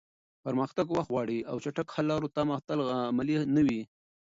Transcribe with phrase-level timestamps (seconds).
[0.45, 3.81] پرمختګ وخت غواړي او د چټکو حل لارو تمه تل عملي نه وي.